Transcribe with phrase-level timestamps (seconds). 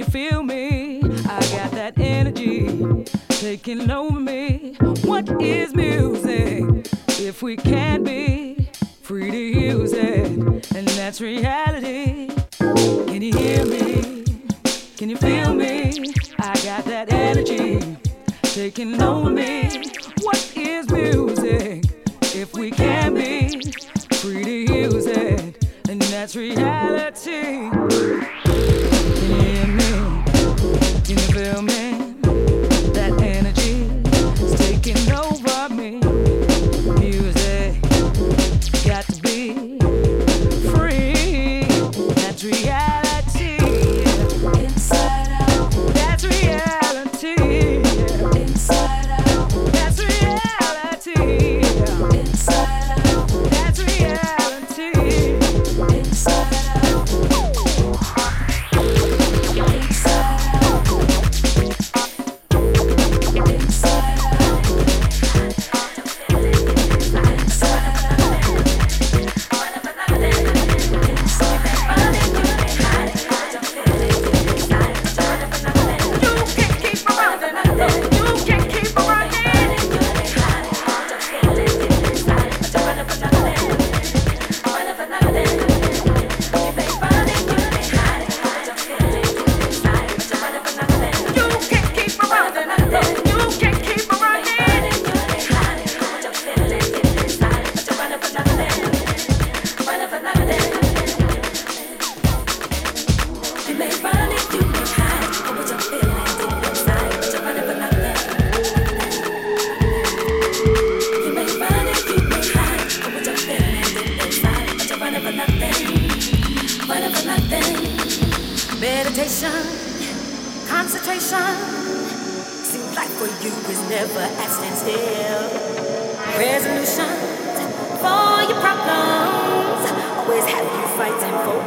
[0.00, 1.02] you feel me?
[1.02, 4.76] I got that energy taking over me.
[5.04, 6.64] What is music
[7.20, 8.70] if we can't be
[9.02, 10.26] free to use it?
[10.74, 12.30] And that's reality.
[13.10, 14.24] Can you hear me?
[14.96, 16.14] Can you feel me?
[16.38, 17.98] I got that energy
[18.42, 19.49] taking over me.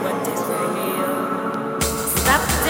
[0.04, 1.82] what is real.
[2.18, 2.63] Stop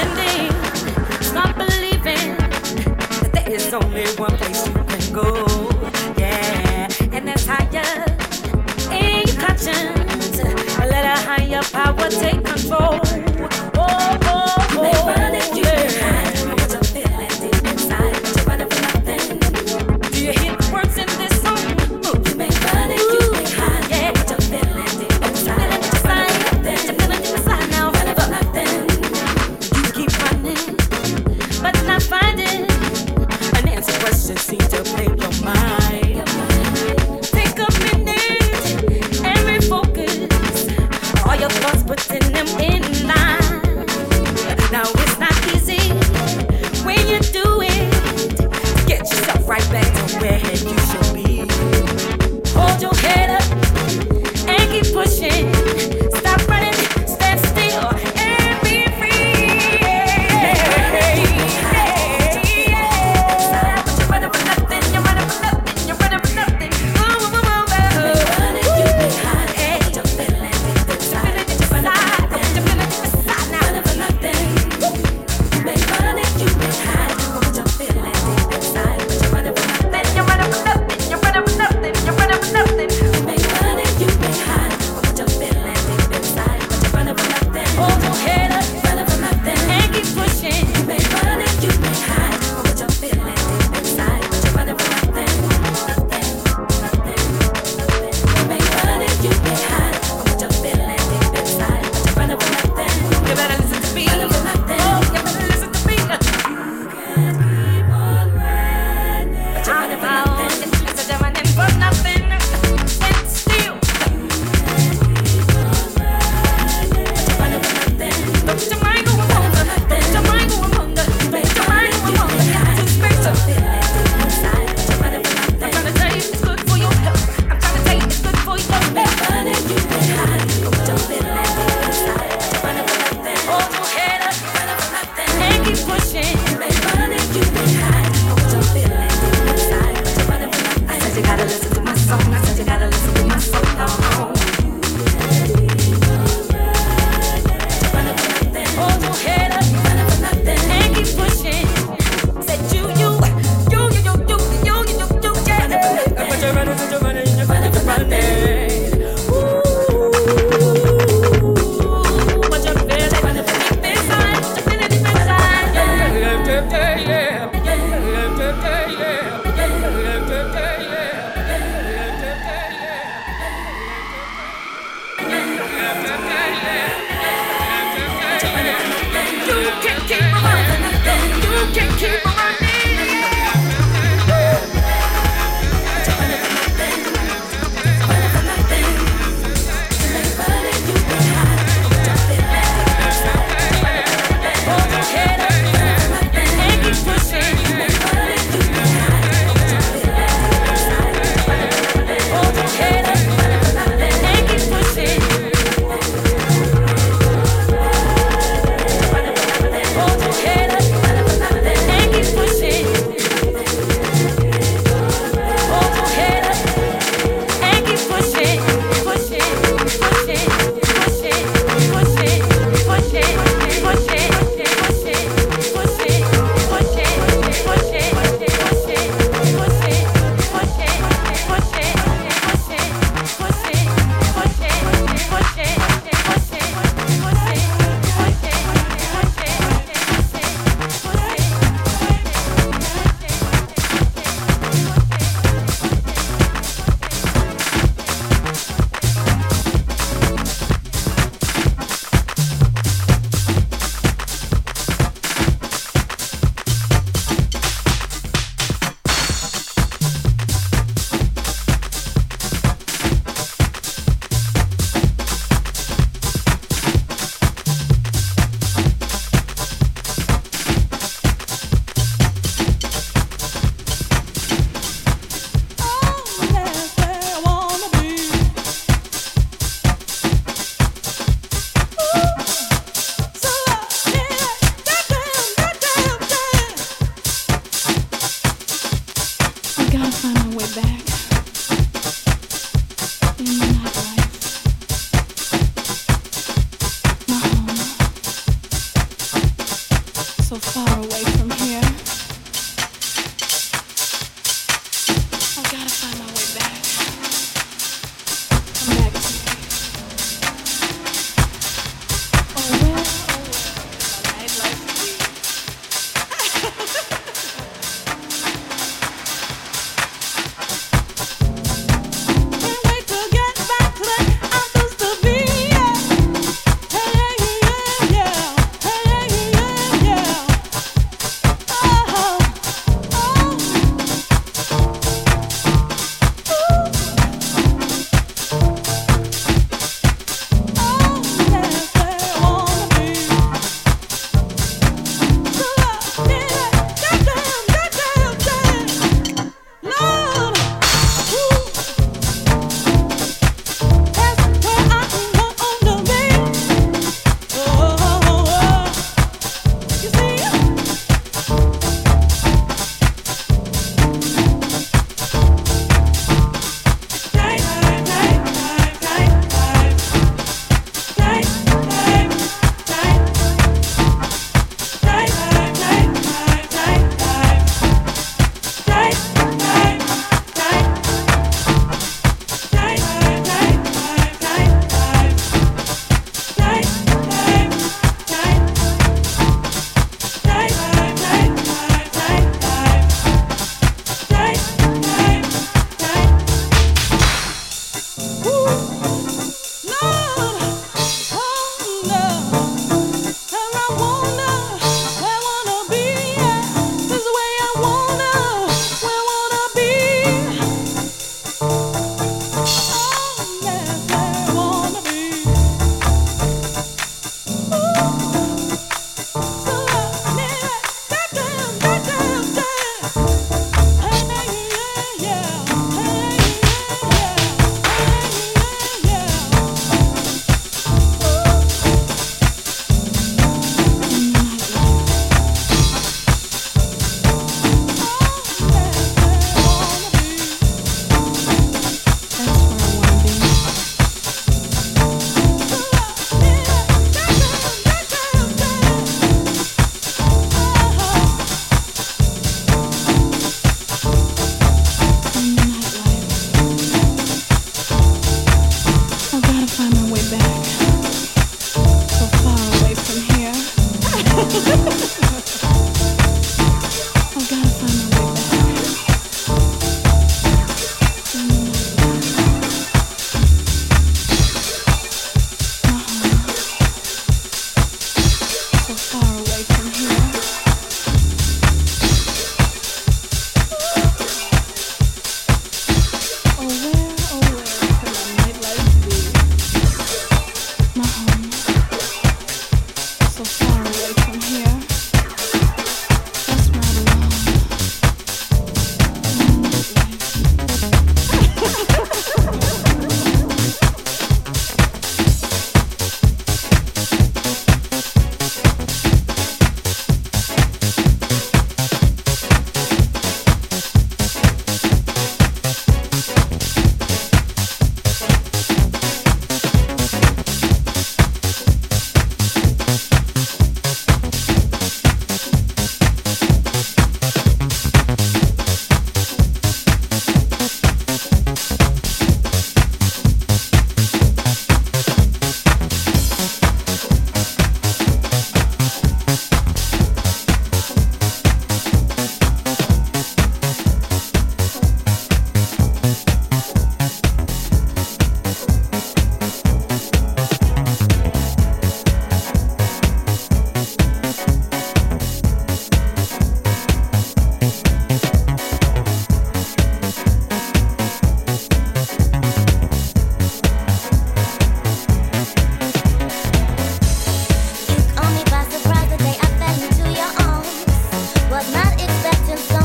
[571.83, 572.82] not expecting something.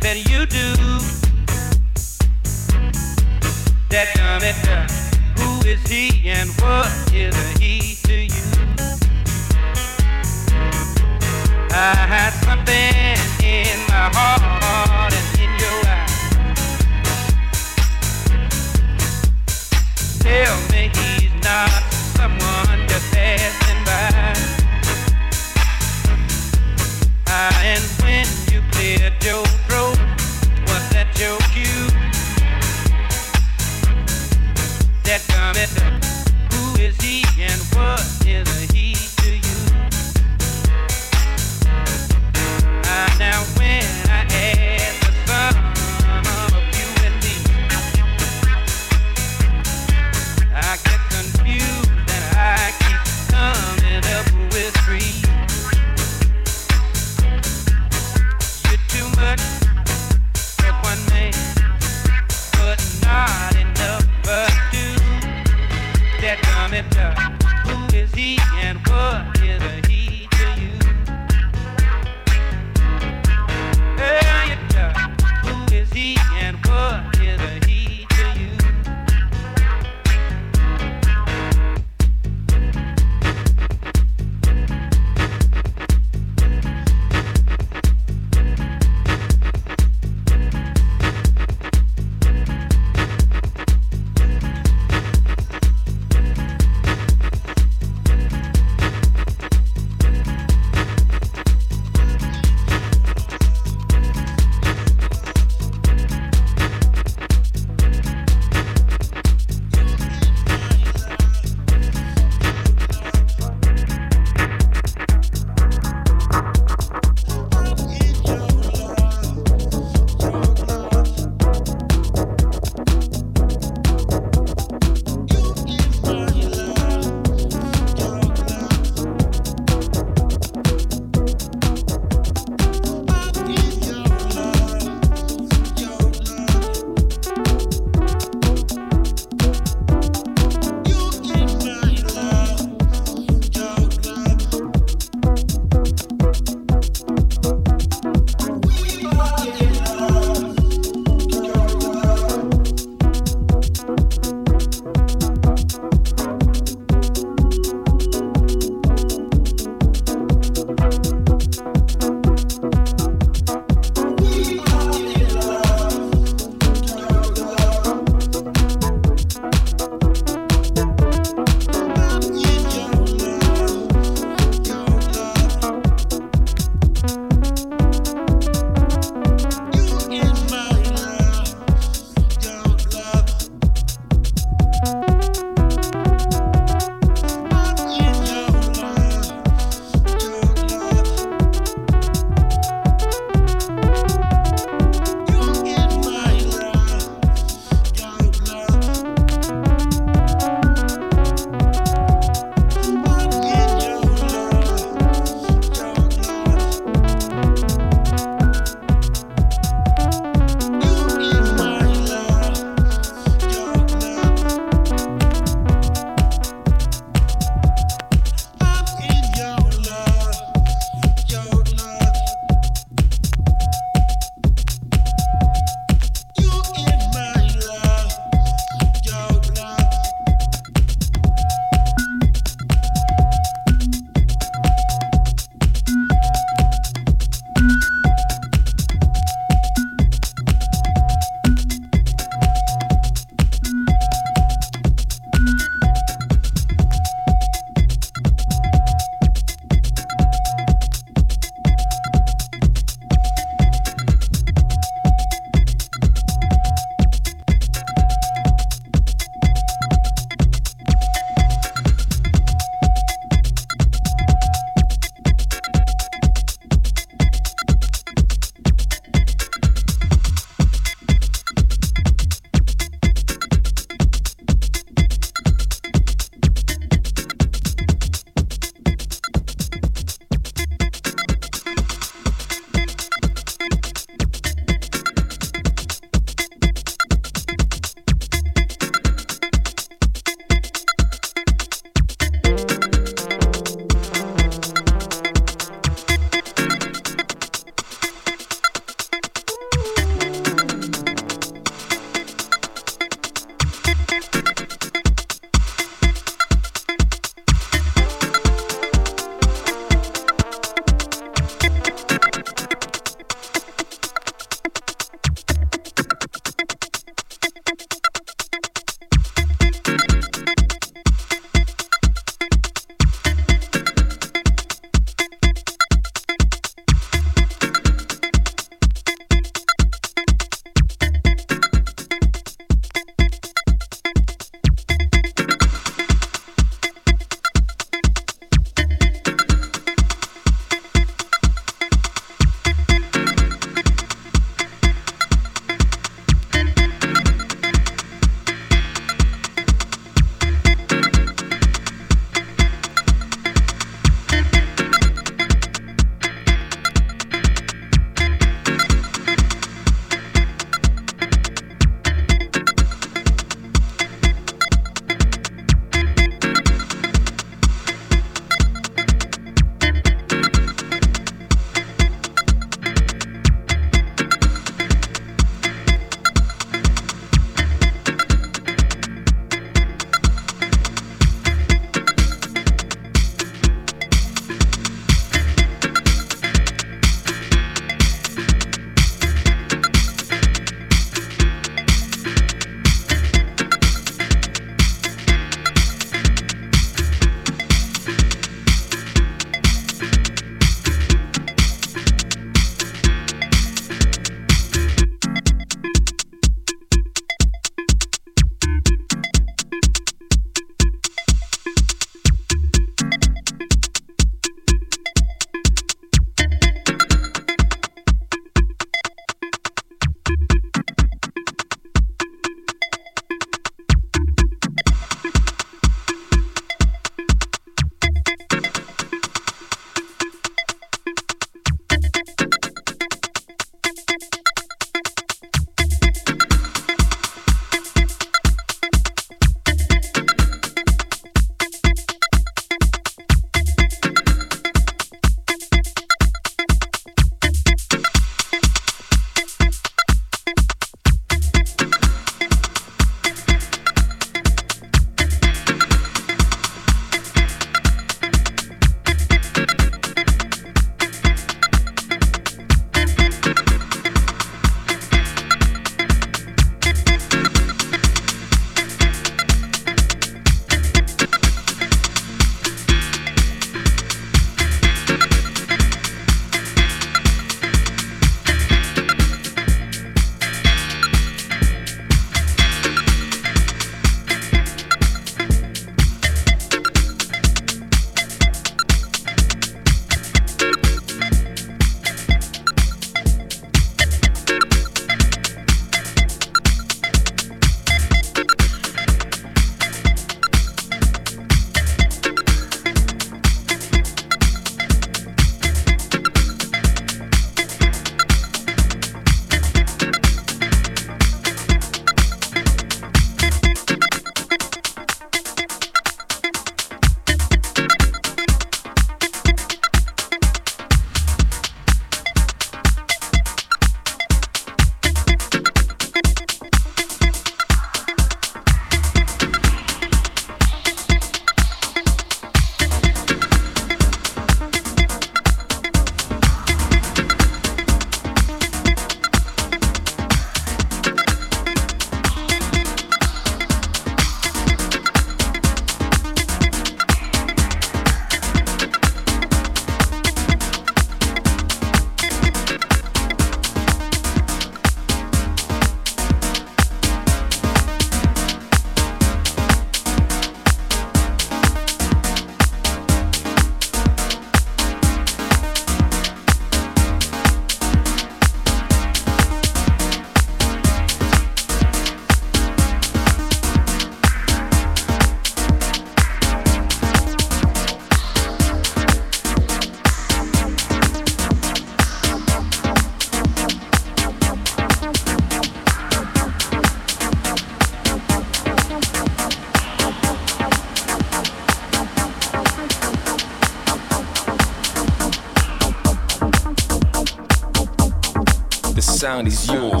[599.31, 600.00] sound is yours.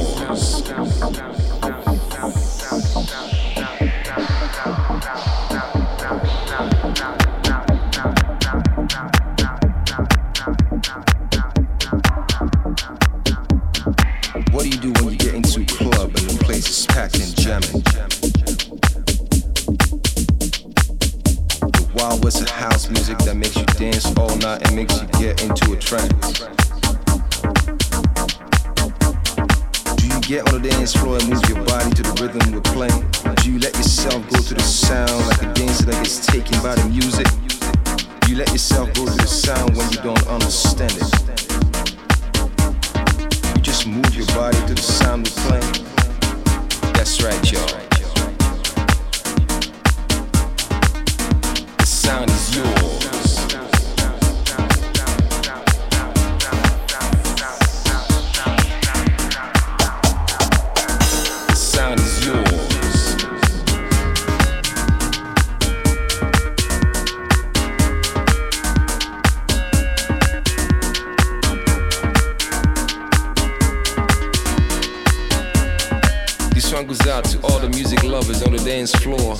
[77.11, 79.35] out to all the music lovers on the dance floor.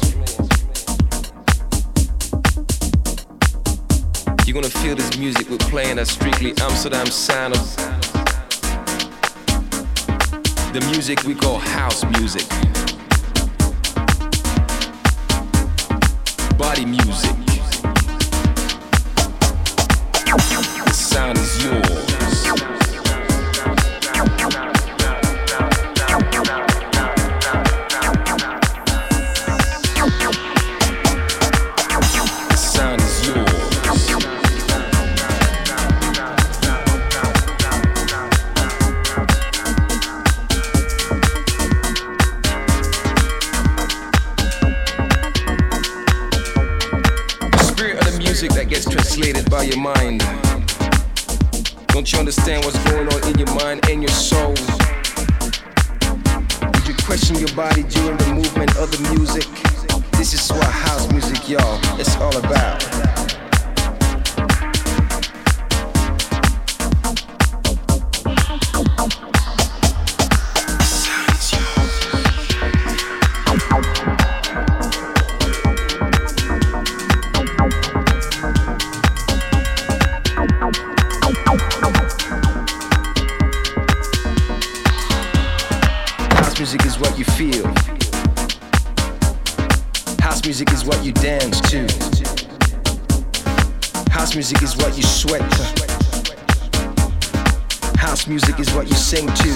[4.45, 7.75] You're gonna feel this music we're playing that strictly Amsterdam sound of
[10.73, 12.45] the music we call house music,
[16.57, 17.40] body music.
[98.21, 99.49] House music is what you sing to.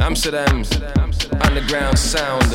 [0.00, 0.72] Amsterdam's
[1.42, 2.50] underground sound.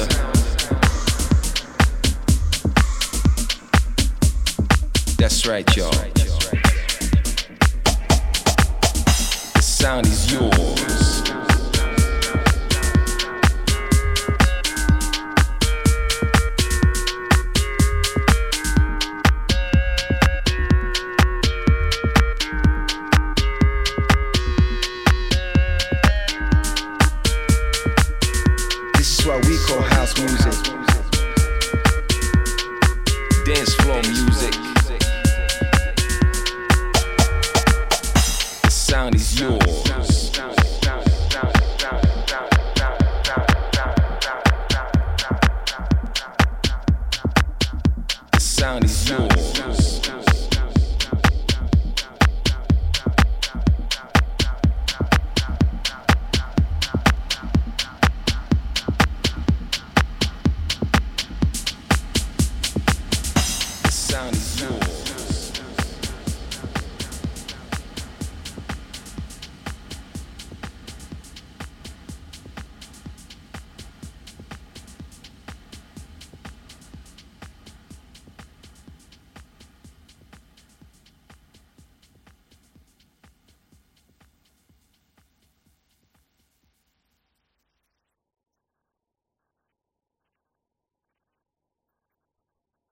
[5.19, 6.14] That's right, y'all.
[9.85, 10.94] sound is yours.